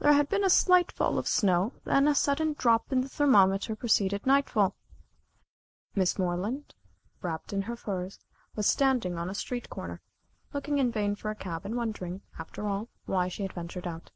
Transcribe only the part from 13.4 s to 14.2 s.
had ventured out.